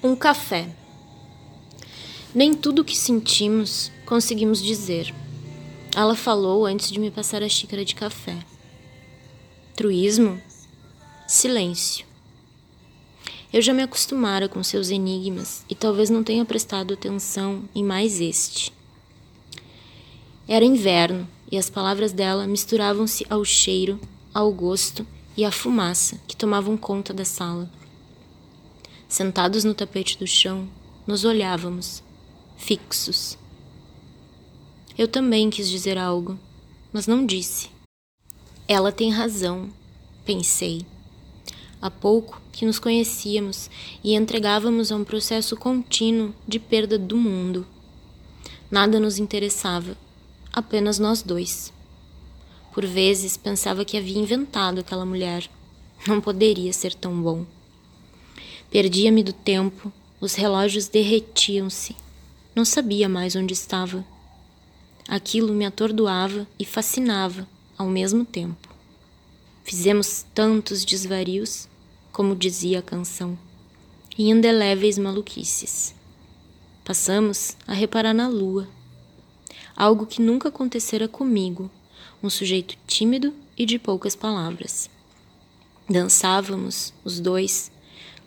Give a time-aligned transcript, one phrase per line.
[0.00, 0.68] Um café.
[2.32, 5.12] Nem tudo o que sentimos conseguimos dizer.
[5.96, 8.38] Ela falou antes de me passar a xícara de café.
[9.74, 10.40] Truísmo?
[11.26, 12.06] Silêncio.
[13.52, 18.20] Eu já me acostumara com seus enigmas e talvez não tenha prestado atenção em mais
[18.20, 18.72] este.
[20.46, 24.00] Era inverno e as palavras dela misturavam-se ao cheiro,
[24.32, 25.04] ao gosto
[25.36, 27.70] e à fumaça que tomavam conta da sala.
[29.08, 30.68] Sentados no tapete do chão,
[31.06, 32.02] nos olhávamos,
[32.56, 33.36] fixos.
[34.96, 36.38] Eu também quis dizer algo,
[36.92, 37.70] mas não disse.
[38.68, 39.70] Ela tem razão,
[40.24, 40.86] pensei.
[41.80, 43.68] Há pouco que nos conhecíamos
[44.04, 47.66] e entregávamos a um processo contínuo de perda do mundo.
[48.70, 49.96] Nada nos interessava,
[50.52, 51.72] apenas nós dois.
[52.72, 55.48] Por vezes pensava que havia inventado aquela mulher.
[56.06, 57.44] Não poderia ser tão bom.
[58.70, 61.94] Perdia-me do tempo, os relógios derretiam-se.
[62.54, 64.04] Não sabia mais onde estava.
[65.06, 68.68] Aquilo me atordoava e fascinava ao mesmo tempo.
[69.64, 71.68] Fizemos tantos desvarios,
[72.10, 73.38] como dizia a canção,
[74.16, 75.94] e indeléveis maluquices.
[76.84, 78.68] Passamos a reparar na lua,
[79.76, 81.70] algo que nunca acontecera comigo,
[82.22, 84.88] um sujeito tímido e de poucas palavras.
[85.88, 87.70] Dançávamos, os dois,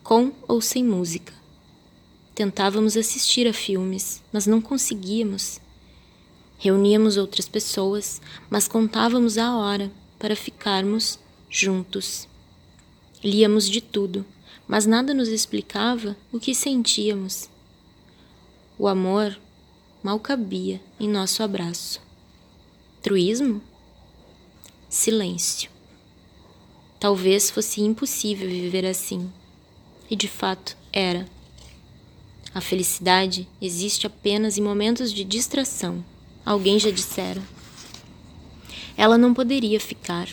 [0.04, 1.34] com ou sem música.
[2.36, 5.60] Tentávamos assistir a filmes, mas não conseguíamos.
[6.58, 11.18] Reuníamos outras pessoas, mas contávamos a hora para ficarmos
[11.50, 12.28] juntos.
[13.24, 14.26] Líamos de tudo,
[14.68, 17.50] mas nada nos explicava o que sentíamos.
[18.78, 19.40] O amor
[20.04, 22.02] mal cabia em nosso abraço.
[23.06, 23.62] Truísmo?
[24.90, 25.70] Silêncio.
[27.00, 29.32] Talvez fosse impossível viver assim.
[30.10, 31.30] E de fato era.
[32.52, 36.04] A felicidade existe apenas em momentos de distração,
[36.44, 37.44] alguém já dissera.
[38.98, 40.28] Ela não poderia ficar.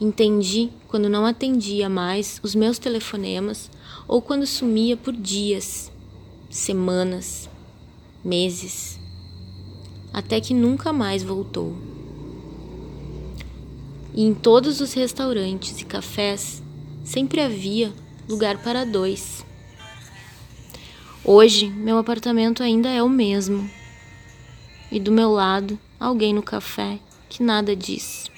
[0.00, 3.68] Entendi quando não atendia mais os meus telefonemas
[4.06, 5.90] ou quando sumia por dias,
[6.48, 7.50] semanas,
[8.24, 8.97] meses,
[10.18, 11.76] até que nunca mais voltou.
[14.12, 16.60] E em todos os restaurantes e cafés
[17.04, 17.92] sempre havia
[18.28, 19.46] lugar para dois.
[21.24, 23.70] Hoje, meu apartamento ainda é o mesmo.
[24.90, 26.98] E do meu lado, alguém no café
[27.28, 28.28] que nada diz.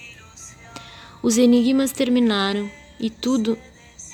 [1.22, 3.56] Os enigmas terminaram e tudo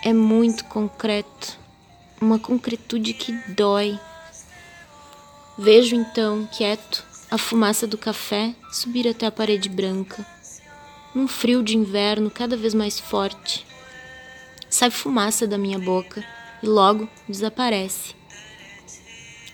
[0.04, 1.58] é muito concreto,
[2.20, 3.98] uma concretude que dói.
[5.58, 10.26] Vejo então, quieto, a fumaça do café subir até a parede branca
[11.14, 13.66] num frio de inverno cada vez mais forte.
[14.70, 16.24] Sai fumaça da minha boca
[16.62, 18.14] e logo desaparece.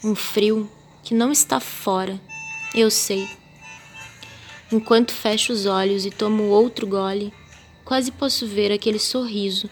[0.04, 0.70] Um frio
[1.02, 2.20] que não está fora,
[2.72, 3.28] eu sei.
[4.70, 7.34] Enquanto fecho os olhos e tomo outro gole,
[7.84, 9.68] quase posso ver aquele sorriso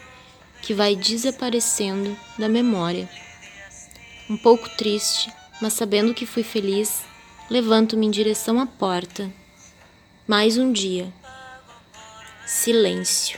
[0.61, 3.09] que vai desaparecendo da memória.
[4.29, 7.09] Um pouco triste, mas sabendo que fui feliz,
[7.51, 9.29] levanto-me em direção à porta.
[10.25, 11.11] Mais um dia
[12.45, 13.37] silêncio.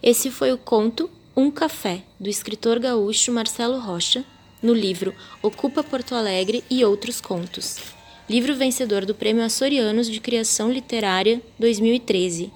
[0.00, 4.24] Esse foi o conto Um Café, do escritor gaúcho Marcelo Rocha,
[4.62, 5.12] no livro
[5.42, 7.78] Ocupa Porto Alegre e Outros Contos.
[8.30, 12.52] Livro vencedor do Prêmio Açorianos de Criação Literária 2013.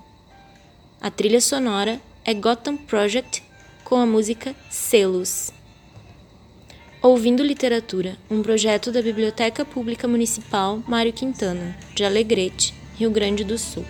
[1.02, 3.42] A trilha sonora é Gotham Project
[3.82, 5.50] com a música Selos.
[7.00, 13.56] Ouvindo Literatura, um projeto da Biblioteca Pública Municipal Mário Quintana, de Alegrete, Rio Grande do
[13.56, 13.86] Sul.